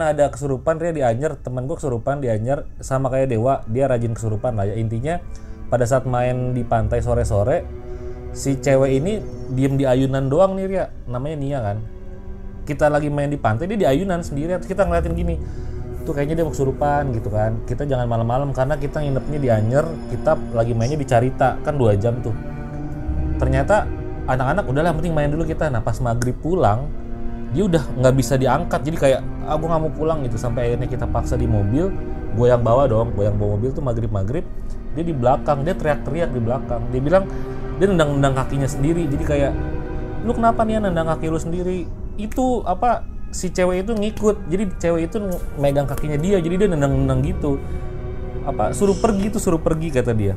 [0.00, 1.36] pernah ada kesurupan dia di Anyer.
[1.36, 2.64] Teman gue kesurupan di Anyer.
[2.80, 4.80] Sama kayak Dewa dia rajin kesurupan lah ya.
[4.80, 5.20] Intinya
[5.68, 7.68] pada saat main di pantai sore-sore
[8.32, 9.20] si cewek ini
[9.52, 10.88] diem di ayunan doang nih Ria.
[11.04, 11.76] Namanya Nia kan?
[12.64, 14.56] Kita lagi main di pantai dia di ayunan sendiri.
[14.64, 15.36] Kita ngeliatin gini
[16.08, 17.60] tuh kayaknya dia kesurupan gitu kan.
[17.68, 19.84] Kita jangan malam-malam karena kita nginepnya di Anyer.
[20.08, 22.32] Kita lagi mainnya di Carita kan dua jam tuh.
[23.36, 23.84] Ternyata
[24.24, 25.68] anak-anak udahlah penting main dulu kita.
[25.68, 26.88] Nah pas maghrib pulang
[27.50, 28.80] dia udah nggak bisa diangkat.
[28.86, 30.36] Jadi kayak ah gue nggak mau pulang gitu.
[30.38, 31.90] Sampai akhirnya kita paksa di mobil
[32.30, 34.46] gue yang bawa dong gue yang bawa mobil tuh maghrib maghrib
[34.94, 36.82] dia di belakang dia teriak-teriak di belakang.
[36.94, 37.24] Dia bilang
[37.82, 39.06] dia nendang-nendang kakinya sendiri.
[39.10, 39.52] Jadi kayak
[40.22, 41.86] lu kenapa nih nendang kaki lu sendiri?
[42.20, 44.46] Itu apa si cewek itu ngikut.
[44.50, 45.16] Jadi cewek itu
[45.58, 46.38] megang kakinya dia.
[46.38, 47.58] Jadi dia nendang-nendang gitu.
[48.46, 50.34] Apa suruh pergi tuh suruh pergi kata dia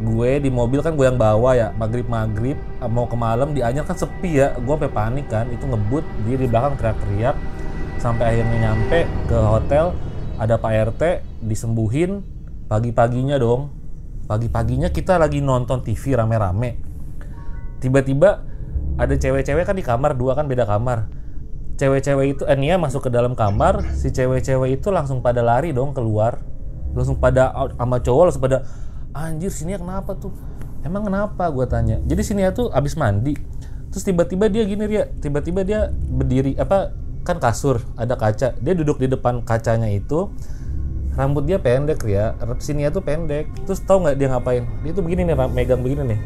[0.00, 2.56] gue di mobil kan gue yang bawa ya maghrib maghrib
[2.88, 6.36] mau ke malam di Anyer kan sepi ya gue sampai panik kan itu ngebut dia
[6.40, 7.36] di belakang teriak-teriak
[8.00, 9.92] sampai akhirnya nyampe ke hotel
[10.40, 11.02] ada Pak RT
[11.44, 12.24] disembuhin
[12.72, 13.68] pagi-paginya dong
[14.24, 16.80] pagi-paginya kita lagi nonton TV rame-rame
[17.84, 18.40] tiba-tiba
[18.96, 21.12] ada cewek-cewek kan di kamar dua kan beda kamar
[21.76, 25.92] cewek-cewek itu eh Nia masuk ke dalam kamar si cewek-cewek itu langsung pada lari dong
[25.92, 26.40] keluar
[26.96, 28.64] langsung pada sama cowok langsung pada
[29.14, 30.32] anjir sini kenapa tuh?
[30.80, 31.48] Emang kenapa?
[31.52, 32.00] Gue tanya.
[32.04, 33.36] Jadi sini tuh abis mandi
[33.90, 36.94] terus tiba-tiba dia gini dia tiba-tiba dia berdiri apa
[37.26, 38.56] kan kasur ada kaca.
[38.56, 40.30] Dia duduk di depan kacanya itu
[41.18, 43.50] rambut dia pendek ya sini tuh pendek.
[43.66, 44.64] Terus tahu nggak dia ngapain?
[44.86, 46.20] Dia tuh begini nih megang begini nih.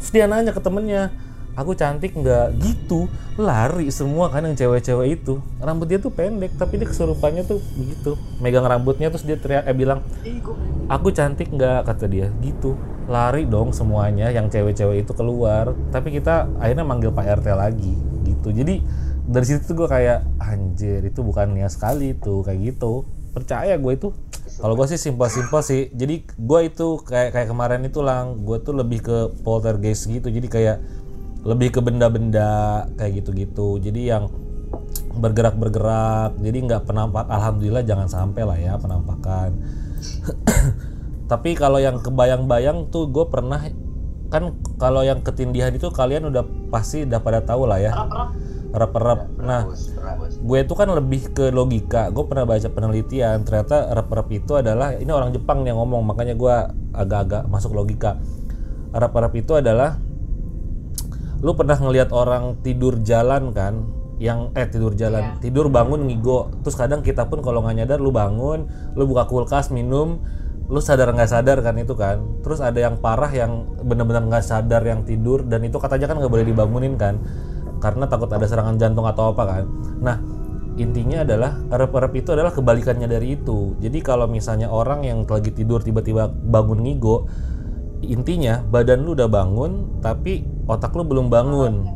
[0.00, 1.10] Terus dia nanya ke temennya
[1.56, 3.08] aku cantik nggak gitu.
[3.40, 5.40] Lari semua kan yang cewek-cewek itu.
[5.58, 8.14] Rambut dia tuh pendek tapi dia kesurupannya tuh begitu.
[8.38, 10.04] Megang rambutnya terus dia teriak eh bilang
[10.86, 11.88] aku cantik nggak?
[11.88, 12.28] kata dia.
[12.44, 12.76] Gitu.
[13.08, 15.72] Lari dong semuanya yang cewek-cewek itu keluar.
[15.90, 17.96] Tapi kita akhirnya manggil Pak RT lagi
[18.28, 18.52] gitu.
[18.52, 18.84] Jadi
[19.26, 23.08] dari situ tuh gue kayak anjir itu bukan niat sekali tuh kayak gitu.
[23.34, 24.08] Percaya gue itu.
[24.56, 25.92] Kalau gue sih simpel-simpel sih.
[25.92, 30.32] Jadi gue itu kayak kayak kemarin itu lang gue tuh lebih ke poltergeist gitu.
[30.32, 30.76] Jadi kayak
[31.46, 33.78] lebih ke benda-benda kayak gitu-gitu.
[33.78, 34.26] Jadi yang
[35.16, 36.36] bergerak-bergerak.
[36.42, 37.30] Jadi nggak penampak.
[37.30, 39.54] Alhamdulillah jangan sampai lah ya penampakan.
[41.30, 43.62] Tapi kalau yang kebayang-bayang tuh gue pernah
[44.26, 47.94] kan kalau yang ketindihan itu kalian udah pasti udah pada tahu lah ya.
[48.74, 49.38] Rep-rep.
[49.40, 49.70] Nah
[50.42, 52.10] gue itu kan lebih ke logika.
[52.10, 56.54] Gue pernah baca penelitian ternyata rep-rep itu adalah ini orang Jepang yang ngomong makanya gue
[56.94, 58.18] agak-agak masuk logika.
[58.94, 59.98] Rep-rep itu adalah
[61.44, 63.84] lu pernah ngelihat orang tidur jalan kan?
[64.16, 65.36] Yang eh tidur jalan.
[65.44, 66.48] Tidur bangun ngigo.
[66.64, 68.64] Terus kadang kita pun kalau nggak nyadar lu bangun
[68.96, 70.24] lu buka kulkas minum
[70.66, 72.42] lu sadar nggak sadar kan itu kan?
[72.42, 76.32] Terus ada yang parah yang benar-benar nggak sadar yang tidur dan itu katanya kan nggak
[76.32, 77.22] boleh dibangunin kan?
[77.78, 79.64] Karena takut ada serangan jantung atau apa kan?
[80.02, 80.16] Nah
[80.76, 83.78] intinya adalah rep-rep itu adalah kebalikannya dari itu.
[83.80, 87.28] Jadi kalau misalnya orang yang lagi tidur tiba-tiba bangun ngigo
[88.04, 91.86] intinya badan lu udah bangun tapi otak lu belum bangun.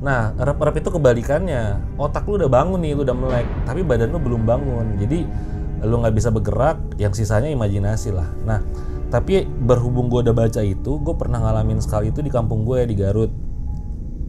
[0.00, 1.80] Nah rep-rep itu kebalikannya.
[1.96, 4.96] Otak lu udah bangun nih lu udah melek tapi badan lu belum bangun.
[5.00, 5.24] Jadi
[5.84, 8.28] lu nggak bisa bergerak yang sisanya imajinasi lah.
[8.44, 8.60] Nah
[9.12, 12.96] tapi berhubung gue udah baca itu gue pernah ngalamin sekali itu di kampung gue di
[12.96, 13.30] Garut.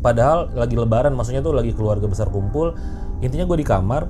[0.04, 2.76] Padahal lagi lebaran maksudnya tuh lagi keluarga besar kumpul
[3.24, 4.06] intinya gue di kamar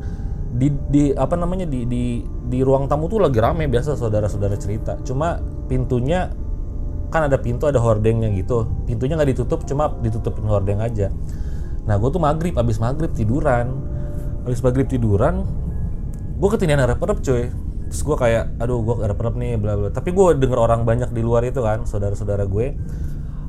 [0.55, 4.95] di, di apa namanya di, di di ruang tamu tuh lagi rame biasa saudara-saudara cerita.
[5.03, 6.31] Cuma pintunya
[7.09, 8.65] kan ada pintu ada hordengnya gitu.
[8.89, 11.09] Pintunya nggak ditutup cuma ditutupin hordeng aja.
[11.85, 13.71] Nah gue tuh maghrib abis maghrib tiduran.
[14.45, 15.45] Abis maghrib tiduran
[16.35, 17.49] gue ketindihan rep-rep cuy.
[17.89, 19.89] Terus gue kayak aduh gue rep-rep nih bla bla.
[19.93, 22.75] Tapi gue denger orang banyak di luar itu kan saudara-saudara gue.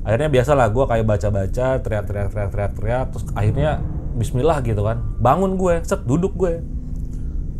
[0.06, 3.06] Akhirnya biasa lah gue kayak baca-baca teriak-teriak teriak-teriak teriak.
[3.12, 3.82] Terus akhirnya
[4.16, 5.04] Bismillah gitu kan.
[5.20, 6.64] Bangun gue set duduk gue.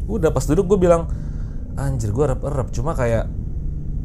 [0.09, 1.11] Udah pas duduk gue bilang
[1.77, 3.29] anjir gue rep-rep cuma kayak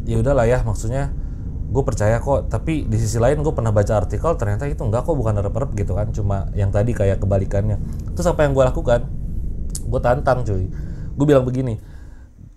[0.04, 1.16] ya udahlah ya maksudnya
[1.72, 5.16] gue percaya kok tapi di sisi lain gue pernah baca artikel ternyata itu enggak kok
[5.16, 7.80] bukan rep-rep gitu kan cuma yang tadi kayak kebalikannya.
[8.12, 9.08] Terus apa yang gue lakukan?
[9.88, 10.68] Gue tantang cuy.
[11.16, 11.80] Gue bilang begini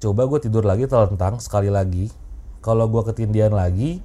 [0.03, 2.11] coba gue tidur lagi telentang sekali lagi.
[2.59, 4.03] Kalau gue ketindihan lagi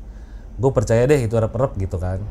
[0.62, 2.22] gue percaya deh itu rep-rep gitu kan.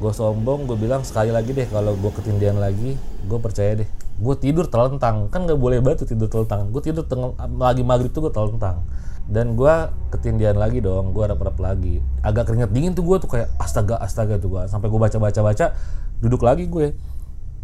[0.00, 2.96] Gue sombong gue bilang sekali lagi deh kalau gue ketindihan lagi
[3.28, 3.88] gue percaya deh.
[4.16, 8.30] Gue tidur telentang kan nggak boleh batu tidur telentang gue tidur teng- lagi maghrib tuh
[8.30, 8.80] gue telentang
[9.24, 9.74] dan gue
[10.12, 12.04] ketindihan lagi dong gue rep-rep lagi.
[12.20, 15.40] Agak keringet dingin tuh gue tuh kayak astaga astaga tuh gue sampai gue baca baca
[15.40, 15.66] baca
[16.20, 16.92] duduk lagi gue.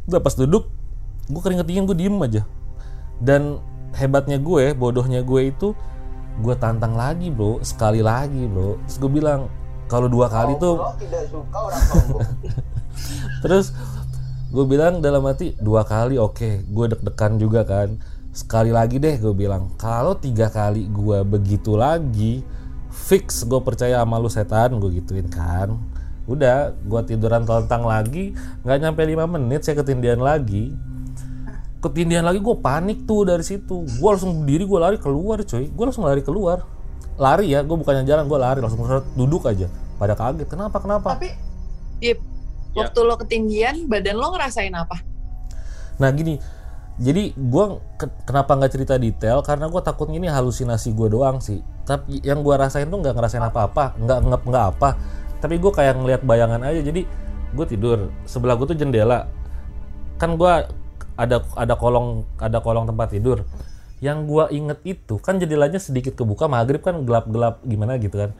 [0.09, 0.73] Udah pas duduk
[1.29, 2.43] gue keringet dingin gue diem aja.
[3.21, 3.61] Dan
[3.93, 5.77] hebatnya gue bodohnya gue itu
[6.41, 7.61] gue tantang lagi bro.
[7.61, 8.81] Sekali lagi bro.
[8.89, 9.53] Terus gue bilang
[9.93, 12.29] kalau dua kali tuh Allah tidak suka orang sombong.
[13.45, 13.67] terus
[14.51, 16.65] gue bilang dalam hati dua kali oke.
[16.73, 22.47] Gue deg-degan juga kan sekali lagi deh gue bilang kalau tiga kali gue begitu lagi
[22.91, 25.79] fix gue percaya sama lu setan gue gituin kan.
[26.31, 30.75] Udah gue tiduran telentang lagi nggak nyampe lima menit saya ketindian lagi.
[31.81, 33.87] Ketindian lagi gue panik tuh dari situ.
[33.87, 35.67] Gue langsung berdiri gue lari keluar coy.
[35.71, 36.67] Gue langsung lari keluar.
[37.19, 38.85] Lari ya gue bukannya jalan gue lari langsung
[39.17, 39.67] duduk aja.
[39.99, 41.19] Pada kaget kenapa kenapa?
[41.19, 41.31] Tapi
[42.01, 42.17] Yip,
[42.73, 42.89] ya.
[42.89, 45.03] waktu lo ketinggian badan lo ngerasain apa?
[46.01, 46.41] Nah gini
[47.01, 47.65] jadi gue
[47.97, 49.41] ke, kenapa nggak cerita detail?
[49.41, 51.65] Karena gue takut ini halusinasi gue doang sih.
[51.89, 55.01] Tapi yang gue rasain tuh nggak ngerasain apa-apa nggak nggak nggak apa.
[55.41, 56.85] Tapi gue kayak ngeliat bayangan aja.
[56.85, 57.09] Jadi
[57.57, 59.33] gue tidur sebelah gue tuh jendela.
[60.21, 60.53] Kan gue
[61.21, 63.45] ada ada kolong ada kolong tempat tidur.
[64.01, 68.31] Yang gua inget itu kan jendelanya sedikit kebuka maghrib kan gelap-gelap gimana gitu kan.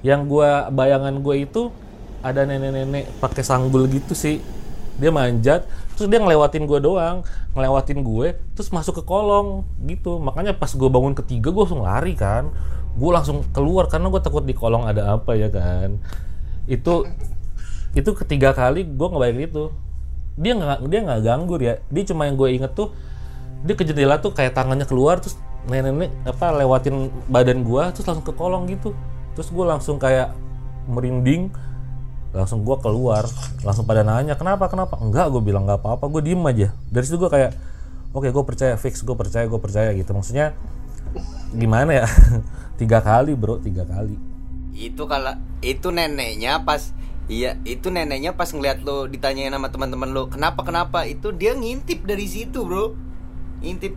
[0.00, 1.68] Yang gua bayangan gue itu
[2.24, 4.40] ada nenek-nenek pakai sanggul gitu sih.
[4.96, 5.68] Dia manjat
[6.02, 7.22] terus dia ngelewatin gue doang
[7.54, 10.18] ngelewatin gue terus masuk ke kolong gitu.
[10.18, 12.50] Makanya pas gue bangun ketiga gue langsung lari kan.
[12.98, 16.02] Gue langsung keluar karena gue takut di kolong ada apa ya kan.
[16.66, 17.06] Itu
[17.94, 19.64] itu ketiga kali gue ngebayangin itu.
[20.34, 21.78] Dia nggak dia nggak ganggu ya.
[21.86, 22.90] Dia cuma yang gue inget tuh
[23.62, 25.38] dia ke jendela tuh kayak tangannya keluar terus
[25.70, 28.90] nenek-nenek apa lewatin badan gue terus langsung ke kolong gitu.
[29.38, 30.34] Terus gue langsung kayak
[30.90, 31.54] merinding
[32.32, 33.28] langsung gue keluar
[33.60, 37.20] langsung pada nanya kenapa kenapa enggak gue bilang nggak apa-apa gue diem aja dari situ
[37.20, 37.52] gue kayak
[38.16, 40.56] oke okay, gue percaya fix gue percaya gue percaya gitu maksudnya
[41.52, 42.06] gimana ya
[42.80, 44.16] tiga kali bro tiga kali
[44.72, 46.96] itu kalau itu neneknya pas
[47.30, 51.06] Iya, itu neneknya pas ngeliat lo ditanyain sama teman-teman lo, kenapa kenapa?
[51.06, 52.98] Itu dia ngintip dari situ, bro.
[53.62, 53.94] Ngintip.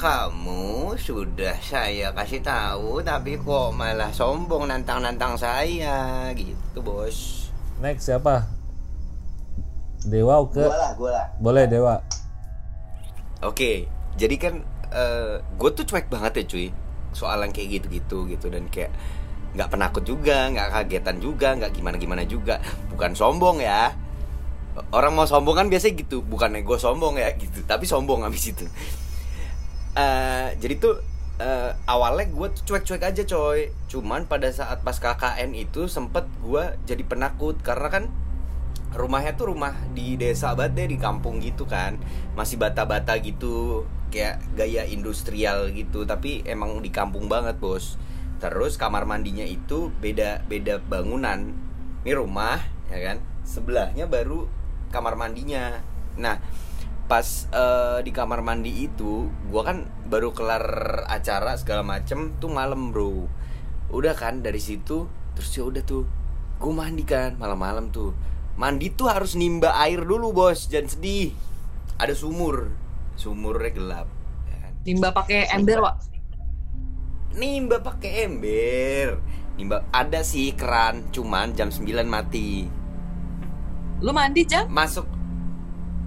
[0.00, 7.47] Kamu sudah saya kasih tahu, tapi kok malah sombong nantang-nantang saya, gitu, bos.
[7.78, 8.50] Next siapa?
[10.06, 10.62] Dewa ke?
[10.66, 11.26] Gua lah, gua lah.
[11.38, 12.02] Boleh Dewa.
[13.42, 13.86] Oke,
[14.18, 14.54] jadi kan
[14.90, 16.66] uh, eh, gue tuh cuek banget ya cuy
[17.14, 18.92] soal yang kayak gitu-gitu gitu dan kayak
[19.56, 22.60] nggak penakut juga nggak kagetan juga nggak gimana gimana juga
[22.92, 23.96] bukan sombong ya
[24.92, 28.68] orang mau sombong kan biasanya gitu bukan ego sombong ya gitu tapi sombong habis itu
[29.96, 31.00] uh, jadi tuh
[31.40, 36.76] uh, awalnya gue tuh cuek-cuek aja coy cuman pada saat pas KKN itu sempet gue
[36.84, 37.56] jadi penakut.
[37.64, 38.04] Karena kan
[38.94, 41.96] rumahnya tuh rumah di desa banget deh di kampung gitu kan.
[42.36, 46.04] Masih bata-bata gitu kayak gaya industrial gitu.
[46.04, 47.96] Tapi emang di kampung banget bos.
[48.38, 51.50] Terus kamar mandinya itu beda beda bangunan.
[52.04, 52.60] Ini rumah
[52.92, 53.18] ya kan?
[53.42, 54.46] Sebelahnya baru
[54.92, 55.80] kamar mandinya.
[56.20, 56.38] Nah
[57.08, 62.92] pas uh, di kamar mandi itu gua kan baru kelar acara segala macem tuh malam
[62.92, 63.24] bro
[63.88, 66.04] udah kan dari situ terus ya udah tuh
[66.58, 68.12] gue mandi kan malam-malam tuh.
[68.58, 71.30] Mandi tuh harus nimba air dulu bos jangan sedih.
[71.98, 72.74] Ada sumur
[73.18, 74.06] sumurnya gelap
[74.46, 74.72] ya kan?
[74.86, 75.94] nimba pakai ember wak
[77.34, 79.18] nimba pakai ember.
[79.58, 82.70] Nimba ada sih keran cuman jam 9 mati.
[83.98, 85.06] Lu mandi jam masuk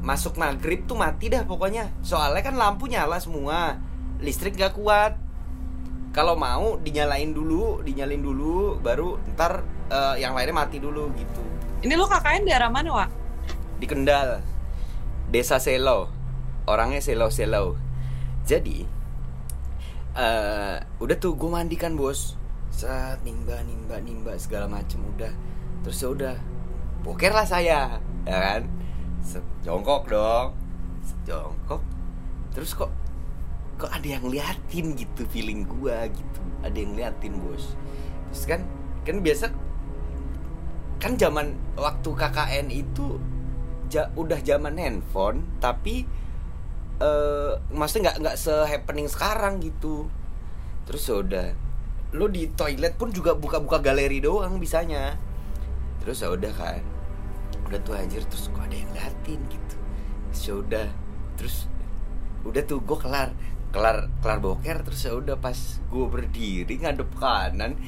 [0.01, 1.91] masuk maghrib tuh mati dah pokoknya.
[2.03, 3.79] Soalnya kan lampu nyala semua.
[4.23, 5.17] Listrik gak kuat
[6.11, 11.43] kalau mau dinyalain dulu dinyalain dulu baru ntar uh, yang lainnya mati dulu gitu.
[11.81, 13.09] Ini lu KKN daerah mana Wak?
[13.81, 14.45] di Kendal
[15.33, 16.11] desa Selo.
[16.69, 17.91] Orangnya Selo Selo
[18.45, 18.85] jadi
[20.17, 22.37] uh, udah tuh gue mandi kan bos.
[22.71, 25.33] Saat nimba nimba nimba segala macem udah.
[25.81, 26.35] Terus ya udah
[27.01, 27.97] boker lah saya
[28.27, 28.61] ya kan?
[29.65, 30.53] Jongkok dong.
[31.25, 31.81] Jongkok
[32.51, 32.91] terus kok
[34.01, 36.41] ada yang liatin gitu feeling gue gitu.
[36.65, 37.77] Ada yang liatin bos.
[38.33, 38.61] Terus kan
[39.05, 39.45] kan biasa
[40.97, 43.21] kan zaman waktu KKN itu
[43.93, 46.05] ja, udah zaman handphone tapi
[46.97, 50.09] uh, maksudnya nggak nggak se happening sekarang gitu.
[50.89, 51.47] Terus ya udah
[52.17, 55.13] lo di toilet pun juga buka-buka galeri doang bisanya.
[56.01, 56.81] Terus ya udah kan
[57.69, 59.75] udah tuh anjir terus kok ada yang liatin gitu.
[60.33, 60.89] Terus ya
[61.37, 61.55] terus
[62.41, 63.29] udah tuh gue kelar
[63.71, 65.55] kelar kelar boker terus ya udah pas
[65.87, 67.79] gue berdiri ngadep kanan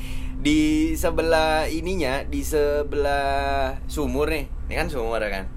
[0.43, 4.51] di sebelah ininya di sebelah sumur nih.
[4.67, 5.47] Ini kan sumur kan?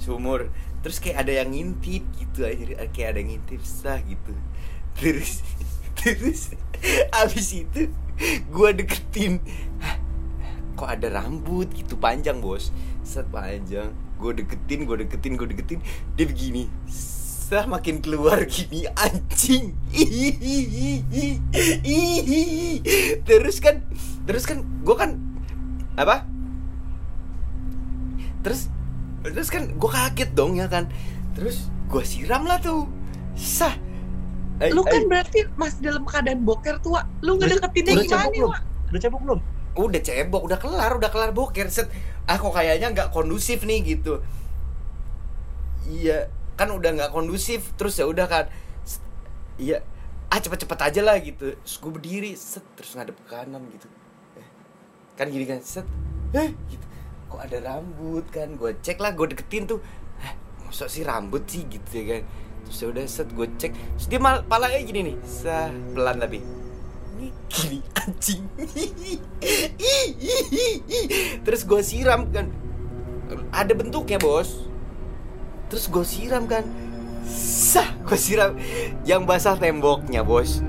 [0.00, 0.48] Sumur.
[0.80, 4.32] Terus kayak ada yang ngintip gitu aja kayak ada yang ngintip sah gitu.
[4.96, 5.44] Terus
[6.00, 6.56] terus
[7.12, 7.92] abis itu
[8.48, 9.44] gue deketin
[10.72, 11.68] kok ada rambut?
[11.68, 12.72] Gitu panjang bos.
[13.04, 13.92] Set panjang.
[14.16, 15.80] Gue deketin gue deketin gue deketin.
[16.16, 16.64] Dia begini
[17.48, 19.72] sah makin keluar gini anjing
[23.24, 23.80] terus kan
[24.28, 25.16] terus kan gue kan
[25.96, 26.28] apa
[28.44, 28.68] terus
[29.24, 30.92] terus kan gue kaget dong ya kan
[31.32, 32.84] terus gue siram lah tuh
[33.32, 33.72] sah
[34.58, 37.06] Eh, Lu kan eh, berarti masih dalam keadaan boker tua.
[37.22, 38.50] Lu ngedeketinnya udah gimana cebok nih, belum?
[38.50, 38.62] Wak?
[38.90, 39.40] Udah cebok belum?
[39.78, 41.66] udah cebok, udah kelar, udah kelar boker.
[41.70, 41.86] Set.
[42.26, 44.18] Ah kok kayaknya nggak kondusif nih gitu.
[45.86, 46.26] Iya,
[46.58, 47.72] kan udah nggak kondusif.
[47.78, 48.44] Terus ya udah kan.
[49.58, 49.82] Iya,
[50.28, 51.54] ah cepet-cepet aja lah gitu.
[51.54, 53.86] Terus gue berdiri, set terus ngadep ke kanan gitu.
[54.34, 54.46] Eh,
[55.14, 55.86] Kan gini kan, set.
[56.34, 56.84] Eh, gitu.
[57.30, 58.58] Kok ada rambut kan?
[58.58, 59.78] Gue cek lah, gue deketin tuh.
[60.22, 60.34] Eh,
[60.70, 62.22] sih rambut sih gitu ya kan.
[62.66, 63.72] Terus ya udah set gue cek.
[63.72, 66.42] Terus dia mal palanya gini nih, sah pelan tapi
[67.18, 68.46] ini gini anjing
[71.44, 72.46] terus gue siram kan
[73.50, 74.70] ada bentuknya bos
[75.68, 76.64] terus gue siram kan.
[77.28, 78.56] Sah gue siram.
[79.04, 80.64] Yang basah temboknya bos.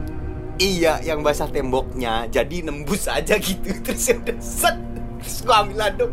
[0.60, 2.28] Iya yang basah temboknya.
[2.28, 3.72] Jadi nembus aja gitu.
[3.86, 4.78] Terus ya udah set.
[5.20, 6.12] Terus gue ambil anduk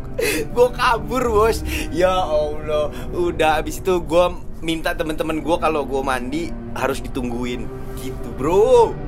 [0.55, 1.67] gue kabur bos.
[1.91, 2.95] Ya allah.
[3.11, 4.27] Udah abis itu gue
[4.63, 7.67] minta temen-temen gue kalau gue mandi harus ditungguin.
[7.99, 9.06] Gitu bro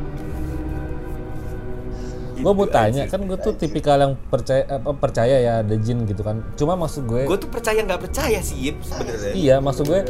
[2.38, 3.12] gue mau Gitu tanya aja.
[3.12, 6.42] kan gue tuh tipikal yang percaya apa, percaya ya ada jin gitu kan.
[6.54, 9.32] Cuma maksud gue gue tuh percaya nggak percaya sih Yip, sebenarnya.
[9.34, 10.00] Iya maksud gue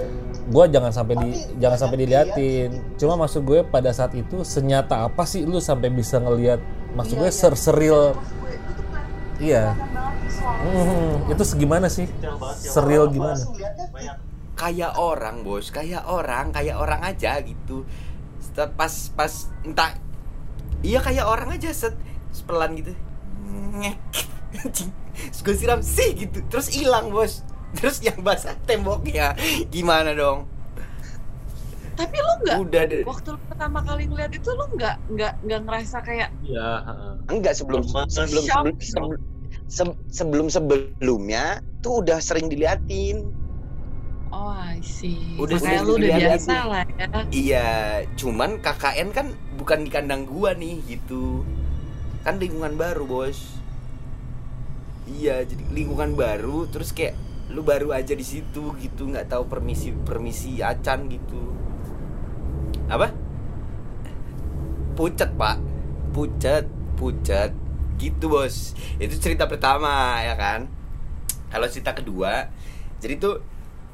[0.49, 1.31] gue jangan sampai di
[1.61, 2.71] jangan sampai diliatin.
[2.97, 6.57] cuma maksud gue pada saat itu senyata apa sih lu sampai bisa ngelihat
[6.97, 8.17] maksud gue ser seril
[9.39, 9.77] iya.
[10.39, 11.43] Hmm, itu.
[11.47, 12.07] Segimana sih?
[12.59, 13.39] Seril gimana?
[14.59, 15.71] kayak orang bos.
[15.71, 17.87] Kayak orang kayak orang aja gitu.
[18.75, 19.33] Pas pas
[19.63, 19.95] entah.
[20.83, 21.95] Iya kayak orang aja set
[22.31, 22.93] sepelan gitu
[23.79, 23.97] ngek
[24.49, 24.89] Anjing.
[25.13, 27.45] Terus gue siram sih gitu terus hilang bos
[27.77, 29.37] terus yang basah temboknya
[29.69, 30.49] gimana dong
[31.93, 35.61] Tapi lu nggak udah deh waktu lu pertama kali ngeliat itu lu nggak nggak nggak
[35.67, 37.13] ngerasa kayak Iya, heeh.
[37.29, 39.11] Enggak sebelum sebelum sebelum, sebelum,
[39.67, 43.35] se- sebelum sebelumnya tuh udah sering diliatin.
[44.31, 45.35] oh I see.
[45.37, 47.07] Udah Makanya sering lu udah biasa lah ya.
[47.29, 47.69] Iya,
[48.15, 49.27] cuman KKN kan
[49.59, 51.43] bukan di kandang gua nih gitu.
[52.27, 53.59] Kan lingkungan baru, Bos.
[55.09, 57.17] Iya, jadi lingkungan baru terus kayak
[57.49, 61.43] lu baru aja di situ gitu, nggak tahu permisi permisi acan gitu.
[62.93, 63.09] Apa?
[64.93, 65.57] Pucet, Pak.
[66.13, 66.69] Pucet,
[67.01, 67.57] pucet.
[67.97, 68.77] Gitu, Bos.
[69.01, 70.69] Itu cerita pertama ya kan.
[71.49, 72.53] Kalau cerita kedua,
[73.01, 73.41] jadi tuh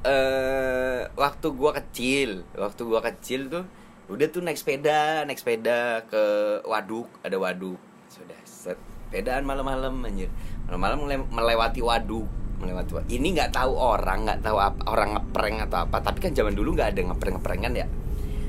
[0.03, 3.65] eh waktu gua kecil, waktu gua kecil tuh
[4.11, 6.23] udah tuh naik sepeda, naik sepeda ke
[6.67, 7.79] waduk, ada waduk.
[8.15, 8.79] Sudah set
[9.15, 10.31] sepedaan malam-malam anjir.
[10.67, 12.27] Malam-malam mele- melewati waduk,
[12.59, 13.11] melewati waduk.
[13.11, 16.75] Ini nggak tahu orang, nggak tahu apa orang ngeprank atau apa, tapi kan zaman dulu
[16.75, 17.87] nggak ada ngeprank-ngeprankan ya.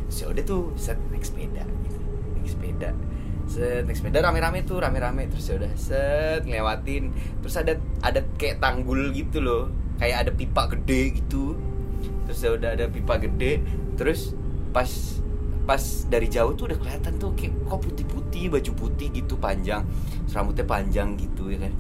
[0.10, 2.02] So udah tuh set naik sepeda gitu.
[2.34, 2.90] Naik sepeda.
[3.46, 7.14] Set naik sepeda rame-rame tuh, rame-rame terus ya udah set ngelewatin.
[7.46, 9.70] Terus ada ada kayak tanggul gitu loh.
[10.02, 11.58] Kayak ada pipa gede gitu.
[12.26, 13.62] Terus ya udah ada pipa gede,
[14.02, 14.34] terus
[14.74, 14.90] pas
[15.66, 19.82] pas dari jauh tuh udah kelihatan tuh kayak kok putih-putih baju putih gitu panjang
[20.30, 21.74] rambutnya panjang gitu ya kan?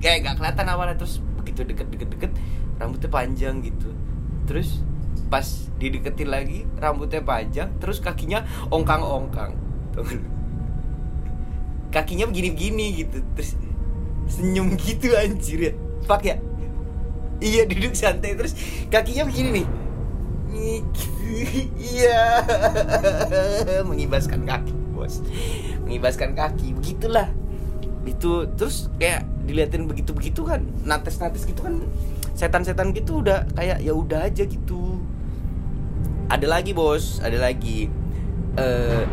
[0.00, 2.32] Kayak gak kelihatan awalnya terus begitu deket-deket-deket
[2.80, 3.92] rambutnya panjang gitu.
[4.48, 4.80] Terus
[5.28, 5.44] pas
[5.76, 9.52] dideketin lagi rambutnya panjang terus kakinya ongkang-ongkang
[11.92, 13.56] kakinya begini-begini gitu terus
[14.26, 15.72] senyum gitu anjir ya.
[16.08, 16.36] Fuck ya.
[17.36, 18.56] Iya duduk santai terus
[18.88, 19.66] kakinya begini nih
[21.76, 22.42] iya.
[23.84, 25.20] Mengibaskan kaki bos.
[25.84, 27.28] Mengibaskan kaki begitulah.
[28.06, 31.82] Itu terus kayak diliatin begitu begitu kan nates nates gitu kan
[32.34, 35.00] setan-setan gitu udah kayak ya udah aja gitu.
[36.30, 37.90] Ada lagi bos ada lagi.
[38.56, 39.04] Eh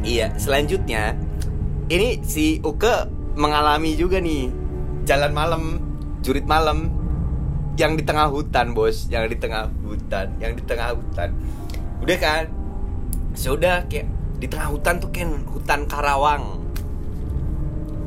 [0.00, 1.12] iya selanjutnya
[1.90, 4.50] ini si Uke mengalami juga nih.
[5.08, 5.62] Jalan malam
[6.20, 6.99] jurit malam
[7.78, 9.06] yang di tengah hutan bos.
[9.12, 11.30] Yang di tengah hutan yang di tengah hutan.
[12.00, 12.44] Udah kan?
[13.36, 14.08] Sudah kayak
[14.40, 16.58] di tengah hutan tuh kan hutan Karawang.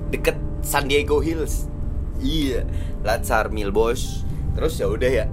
[0.09, 1.69] Deket San Diego Hills.
[2.19, 2.67] Iya
[3.05, 4.25] Latsar Mil bos.
[4.53, 5.25] Terus ya udah ya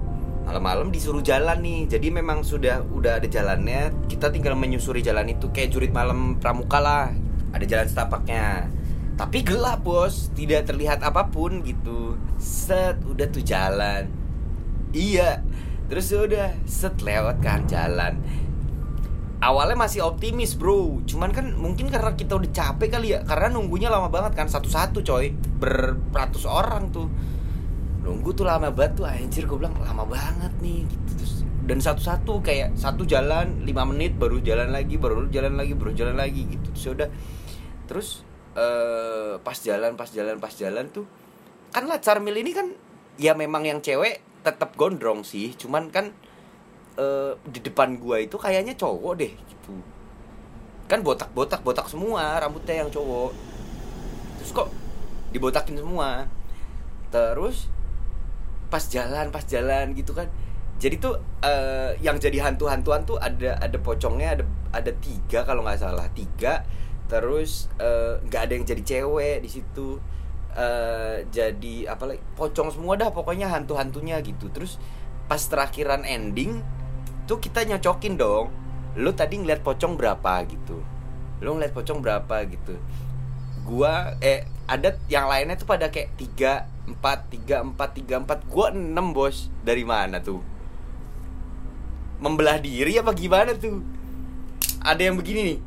[0.46, 1.80] malam-malam disuruh jalan nih.
[1.88, 3.92] Jadi memang sudah udah ada jalannya.
[4.06, 7.12] Kita tinggal menyusuri jalan itu kayak jurit malam pramuka lah.
[7.50, 8.68] Ada jalan setapaknya.
[9.16, 10.32] Tapi gelap bos.
[10.32, 12.16] Tidak terlihat apa pun gitu.
[12.40, 14.19] Set udah tuh jalan
[14.94, 15.42] iya.
[15.90, 18.23] Terus ya udah set lewat kan jalan.
[19.40, 21.02] Awalnya masih optimis bro.
[21.09, 23.26] Cuman kan mungkin karena kita udah capek kali ya.
[23.26, 25.35] Karena nunggunya lama banget kan satu-satu coy.
[25.59, 27.11] Beratus orang tuh.
[28.06, 31.11] Nunggu tuh lama banget tuh anjir gue bilang lama banget nih gitu.
[31.18, 31.32] Terus
[31.66, 36.16] dan satu-satu kayak satu jalan lima menit baru jalan lagi baru jalan lagi baru jalan
[36.16, 36.66] lagi gitu.
[36.70, 37.09] Terus ya udah.
[37.90, 38.09] Terus
[38.50, 41.06] eh pas jalan pas jalan pas jalan tuh
[41.70, 42.66] kan lah Carmil ini kan
[43.14, 45.54] ya memang yang cewek tetap gondrong sih.
[45.56, 46.12] Cuman kan
[46.99, 49.73] eh, di depan gua itu kayaknya cowok deh gitu.
[50.90, 53.30] Kan botak botak semua rambutnya yang cowok.
[54.40, 54.68] Terus kok
[55.30, 56.26] dibotakin semua.
[57.11, 57.70] Terus
[58.70, 60.26] pas jalan pas jalan gitu kan.
[60.80, 65.78] Jadi tuh eh, yang jadi hantu-hantuan tuh ada ada pocongnya ada ada tiga kalau nggak
[65.78, 66.64] salah tiga.
[67.06, 70.00] Terus eh, nggak ada yang jadi cewek di situ
[70.60, 74.52] eh jadi apa lagi pocong semua dah pokoknya hantu-hantunya gitu.
[74.52, 74.76] Terus
[75.24, 76.60] pas terakhiran ending
[77.24, 78.52] tuh kita nyocokin dong
[78.98, 80.44] lu tadi ngeliat pocong berapa?
[80.44, 80.82] gitu.
[81.40, 82.36] Lu ngeliat pocong berapa?
[82.44, 82.76] gitu.
[83.64, 88.44] Gua eh ada yang lainnya tuh pada kayak tiga empat tiga empat tiga empat.
[88.50, 89.48] Gua enam bos.
[89.64, 90.44] Dari mana tuh?
[92.20, 93.80] Membelah diri apa gimana tuh?
[94.84, 95.58] Ada yang begini nih.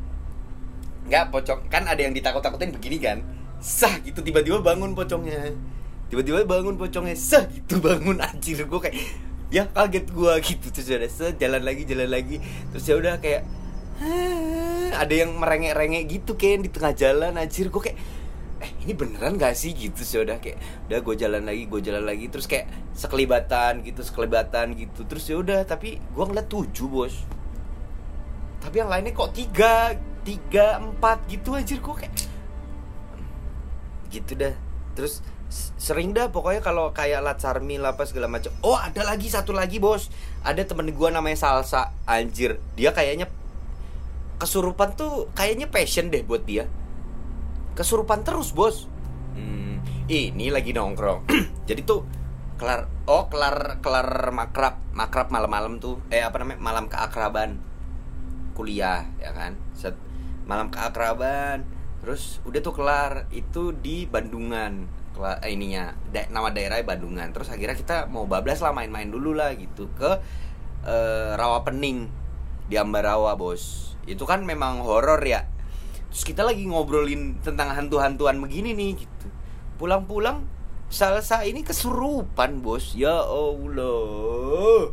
[1.09, 1.59] Nggak pocong.
[1.71, 5.55] Kan ada yang ditakut-takutin begini kan sah gitu tiba-tiba bangun pocongnya.
[6.11, 8.67] Tiba-tiba bangun pocongnya sah gitu bangun anjir.
[8.67, 8.99] Gue kayak
[9.47, 10.67] ya kaget gue gitu.
[10.69, 12.43] Terus udah set jalan lagi jalan lagi.
[12.75, 13.47] Terus ya udah kayak
[14.93, 17.71] ada yang merengek-rengek gitu kayak di tengah jalan anjir.
[17.71, 17.97] Gue kayak
[18.63, 19.71] eh ini beneran gak sih?
[19.71, 20.59] Gitu sih udah kayak
[20.91, 22.27] udah gue jalan lagi gue jalan lagi.
[22.27, 25.07] Terus kayak sekelibatan gitu sekelibatan gitu.
[25.07, 27.15] Terus ya udah tapi gue ngeliat tujuh bos.
[28.59, 29.95] Tapi yang lainnya kok tiga
[30.27, 31.79] tiga empat gitu anjir.
[31.79, 32.32] Gue kayak
[34.13, 34.53] gitu dah.
[34.93, 35.25] Terus
[35.77, 38.53] sering dah pokoknya kalau kayak latsarmi apa segala macam.
[38.61, 40.13] Oh ada lagi satu lagi bos.
[40.45, 41.89] Ada temen gue namanya salsa.
[42.05, 43.25] Anjir dia kayaknya
[44.37, 46.69] kesurupan tuh kayaknya passion deh buat dia.
[47.73, 48.85] Kesurupan terus bos.
[49.33, 51.25] Hmm, ini lagi nongkrong.
[51.69, 52.05] Jadi tuh
[52.53, 55.97] kelar oh kelar kelar makrab makrab malam-malam tuh.
[56.13, 56.61] Eh apa namanya?
[56.61, 57.57] Malam keakraban.
[58.53, 59.57] Kuliah ya kan?
[59.73, 59.97] Set
[60.43, 61.72] malam keakraban
[62.03, 67.29] terus udah tuh kelar itu di Bandungan Kela- eh, ininya da- nama daerahnya Bandungan.
[67.31, 70.19] Terus akhirnya kita mau bablas lah main-main dulu lah gitu ke
[70.83, 72.09] eh, Rawa Pening
[72.67, 73.93] di Ambarawa bos.
[74.09, 75.47] Itu kan memang horor ya.
[76.11, 79.27] Terus kita lagi ngobrolin tentang hantu-hantuan begini nih gitu.
[79.79, 80.43] Pulang-pulang
[80.89, 82.97] salsa ini kesurupan bos.
[82.97, 84.91] Ya Allah.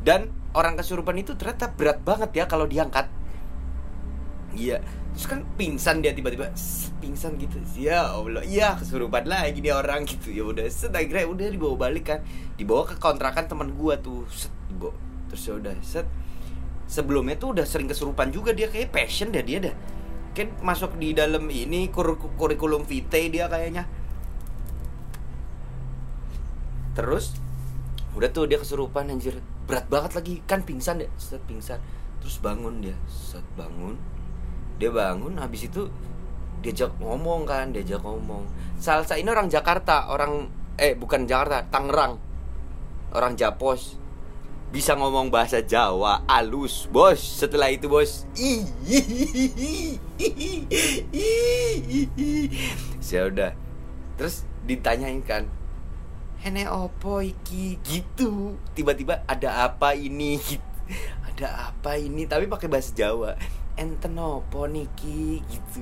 [0.00, 3.12] Dan orang kesurupan itu ternyata berat banget ya kalau diangkat
[4.54, 4.78] iya.
[5.16, 6.52] Terus kan pingsan dia tiba-tiba
[7.00, 7.56] pingsan gitu.
[7.72, 8.44] Ya Allah.
[8.44, 10.28] Iya kesurupan lagi dia orang gitu.
[10.28, 12.20] Ya udah set akhirnya udah dibawa balik kan.
[12.60, 14.28] Dibawa ke kontrakan teman gua tuh.
[14.28, 14.92] Set dibawa.
[15.32, 16.04] Terus ya udah set.
[16.84, 19.74] Sebelumnya tuh udah sering kesurupan juga dia kayak passion dah dia dah.
[20.36, 23.88] Kan masuk di dalam ini kur- kurikulum vitae dia kayaknya.
[26.92, 27.40] Terus
[28.12, 29.40] udah tuh dia kesurupan anjir.
[29.64, 30.44] Berat banget lagi.
[30.44, 31.08] Kan pingsan deh.
[31.16, 31.80] Set pingsan.
[32.20, 32.96] Terus bangun dia.
[33.08, 33.96] Set bangun
[34.76, 35.88] dia bangun habis itu
[36.60, 38.44] diajak ngomong kan diajak ngomong.
[38.76, 42.20] Salsa ini orang Jakarta orang eh bukan Jakarta Tangerang.
[43.12, 43.96] Orang Japos.
[44.66, 47.22] Bisa ngomong bahasa Jawa alus bos.
[47.22, 48.26] Setelah itu bos.
[53.06, 53.54] Ya udah.
[54.18, 55.46] Terus ditanyain kan
[56.42, 57.78] Hene opo iki?
[57.86, 58.58] Gitu.
[58.74, 60.36] Tiba-tiba ada apa ini?
[61.32, 62.24] Ada apa ini?
[62.24, 63.36] Tapi pakai bahasa Jawa
[63.76, 65.40] enten opo niki?
[65.44, 65.80] Gitu.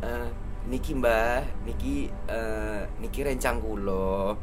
[0.00, 0.28] Eh,
[0.68, 1.44] niki mbah.
[1.68, 4.36] Niki eh, niki rencang kulo.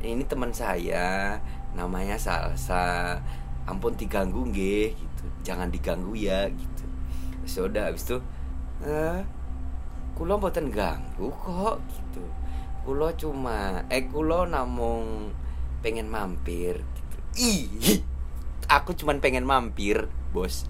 [0.00, 1.38] Ini teman saya.
[1.74, 3.18] Namanya Salsa.
[3.66, 5.24] Ampun diganggu nggih gitu.
[5.42, 6.84] Jangan diganggu ya gitu.
[7.46, 8.18] Sudah habis itu
[8.86, 9.22] eh
[10.16, 12.22] kulo mboten ganggu kok gitu.
[12.86, 15.34] Kulo cuma eh kulo namung
[15.82, 17.16] pengen mampir gitu.
[17.36, 18.02] Ih
[18.66, 20.66] aku cuman pengen mampir bos.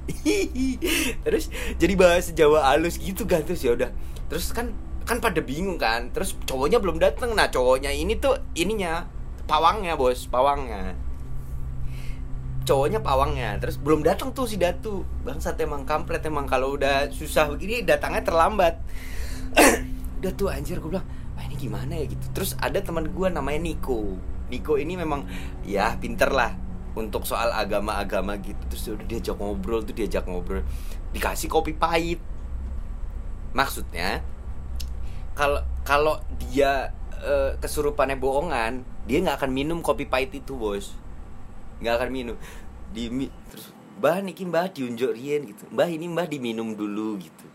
[1.25, 3.91] Terus jadi bahasa Jawa halus gitu kan terus ya udah.
[4.29, 4.73] Terus kan
[5.07, 6.11] kan pada bingung kan.
[6.11, 9.07] Terus cowoknya belum datang nah cowoknya ini tuh ininya
[9.47, 10.99] pawangnya bos pawangnya.
[12.67, 13.57] Cowoknya pawangnya.
[13.63, 15.07] Terus belum datang tuh si datu.
[15.23, 18.83] Bangsat emang kampret emang kalau udah susah begini datangnya terlambat.
[20.17, 21.05] Udah tuh anjir gue bilang
[21.37, 22.09] wah ini gimana ya?
[22.09, 22.25] Gitu.
[22.33, 24.17] Terus ada teman gue namanya Niko.
[24.49, 25.29] Niko ini memang
[25.63, 26.66] ya pinter lah
[26.97, 28.59] untuk soal agama-agama gitu.
[28.73, 30.65] Terus udah diajak ngobrol tuh diajak ngobrol.
[31.13, 32.19] Dikasih kopi pahit.
[33.53, 34.25] Maksudnya
[35.37, 40.97] kalau kalau dia eh, kesurupannya bohongan dia nggak akan minum kopi pahit itu bos.
[41.85, 42.37] Nggak akan minum.
[42.91, 43.13] Di
[43.53, 45.69] terus mbah niki mbah diunjuk rien gitu.
[45.69, 47.47] Mbah ini mbah diminum dulu gitu.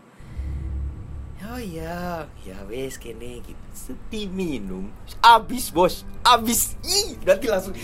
[1.42, 3.64] Oh iya ya wes kene gitu.
[3.74, 6.06] Seti minum abis bos.
[6.22, 7.74] Abis ih nanti langsung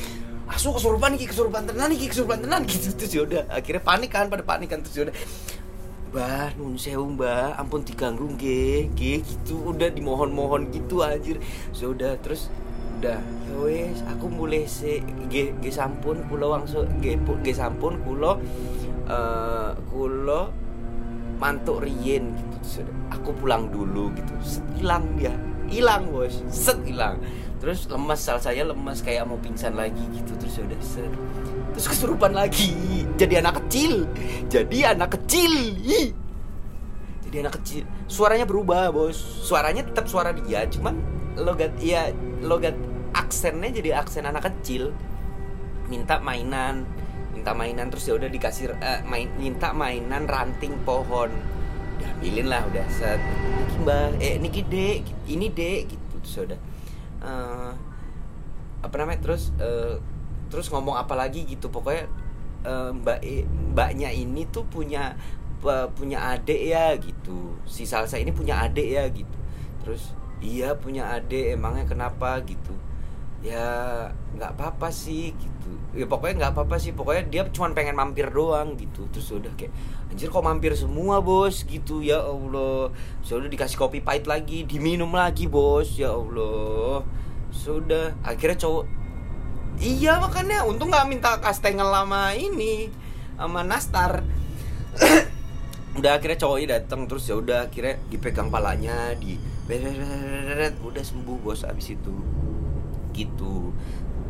[0.48, 2.88] langsung kesurupan nih kesurupan tenan nih kesurupan tenan gitu.
[2.96, 4.80] Terus yaudah akhirnya panik kan pada panik kan.
[4.80, 5.16] Terus yaudah
[6.08, 9.76] Mbah, nun sewu mbah, ampun diganggu nggih, gitu.
[9.76, 11.36] Udah dimohon-mohon gitu anjir.
[11.76, 12.48] Sudah terus
[12.98, 18.34] udah ya wes aku mulai se nggih nggih sampun kula wangsul nggih nggih sampun kula
[19.06, 20.50] eh kula
[21.36, 22.54] mantuk Rien gitu.
[22.64, 24.32] Terus udah, aku pulang dulu gitu.
[24.80, 25.36] Hilang dia
[25.68, 26.40] hilang bos.
[26.48, 27.20] Set hilang.
[27.58, 30.32] Terus lemas sal saya lemas kayak mau pingsan lagi gitu.
[30.40, 31.12] Terus ya udah set.
[31.76, 32.72] Terus kesurupan lagi.
[33.20, 34.08] Jadi anak kecil.
[34.48, 35.52] Jadi anak kecil.
[37.28, 37.82] Jadi anak kecil.
[38.08, 39.16] Suaranya berubah bos.
[39.18, 40.96] Suaranya tetap suara dia cuman
[41.38, 42.10] logat ya
[42.42, 42.74] logat
[43.14, 44.90] aksennya jadi aksen anak kecil.
[45.86, 46.84] Minta mainan.
[47.36, 51.57] Minta mainan terus ya udah dikasih eh, main minta mainan ranting pohon
[52.18, 52.86] diambilin lah udah.
[52.90, 53.20] Set.
[53.22, 54.98] "Niki, mbak eh niki dek.
[55.30, 55.80] Ini dek.
[55.94, 56.60] Gitu terus ya udah.
[57.18, 57.72] Eh,
[58.82, 59.98] apa namanya terus eh,
[60.50, 61.70] terus ngomong apa lagi gitu.
[61.70, 62.10] Pokoknya
[62.66, 65.14] eh, mbak E- mbaknya ini tuh punya
[65.62, 67.54] pe- punya adik ya gitu.
[67.66, 69.38] Si salsa ini punya adik ya gitu.
[69.86, 70.10] Terus
[70.42, 71.54] iya punya adik.
[71.54, 72.74] Emangnya kenapa gitu
[73.38, 73.66] ya
[74.34, 75.70] nggak apa-apa sih gitu.
[75.94, 76.90] Ya pokoknya nggak apa-apa sih.
[76.94, 79.06] Pokoknya dia cuma pengen mampir doang gitu.
[79.14, 79.72] Terus udah kayak
[80.10, 81.62] anjir kok mampir semua bos?
[81.62, 82.90] Gitu ya allah.
[83.22, 85.94] Sudah dikasih kopi pahit lagi diminum lagi bos.
[85.94, 87.06] Ya allah.
[87.54, 88.84] Sudah akhirnya cowok
[89.78, 90.66] iya makanya.
[90.66, 92.90] Untung nggak minta kastengel lama ini
[93.38, 94.26] sama nastar.
[95.98, 99.34] Udah akhirnya cowoknya datang terus ya udah akhirnya dipegang palanya di
[99.68, 102.14] udah sembuh bos abis itu
[103.18, 103.74] gitu.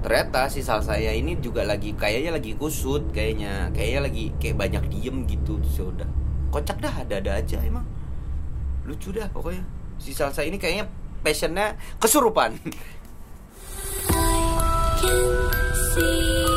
[0.01, 4.85] Ternyata si sal saya ini juga lagi kayaknya lagi kusut kayaknya kayaknya lagi kayak banyak
[4.89, 5.61] diem gitu.
[5.61, 6.09] Terus ya udah
[6.49, 7.85] kocak dah ada-ada aja emang.
[8.89, 9.61] Lucu dah pokoknya.
[9.99, 10.89] Si salsa ini kayaknya
[11.21, 12.57] passionnya kesurupan.
[14.99, 15.21] Can
[15.95, 16.48] see